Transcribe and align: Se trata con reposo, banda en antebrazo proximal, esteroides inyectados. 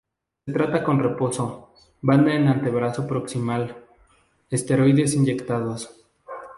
Se 0.47 0.51
trata 0.53 0.83
con 0.83 0.97
reposo, 0.97 1.75
banda 2.01 2.33
en 2.33 2.47
antebrazo 2.47 3.05
proximal, 3.07 3.85
esteroides 4.49 5.13
inyectados. 5.13 5.95